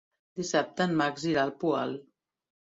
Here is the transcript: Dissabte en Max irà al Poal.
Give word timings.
Dissabte 0.39 0.87
en 0.91 0.95
Max 1.01 1.27
irà 1.33 1.45
al 1.49 1.53
Poal. 1.65 1.95